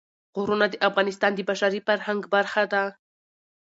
[0.37, 2.83] غرونه د افغانستان د بشري فرهنګ برخه ده.